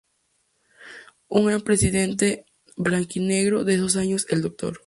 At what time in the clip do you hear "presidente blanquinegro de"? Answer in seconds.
1.61-3.75